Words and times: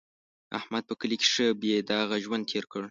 احمد 0.59 0.83
په 0.89 0.93
کلي 0.99 1.15
کې 1.21 1.27
ښه 1.33 1.47
بې 1.61 1.75
داغه 1.89 2.15
ژوند 2.23 2.43
تېر 2.51 2.65
کړ. 2.71 2.79